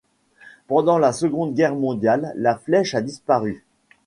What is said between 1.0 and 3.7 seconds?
Seconde Guerre mondiale, la flèche a disparu.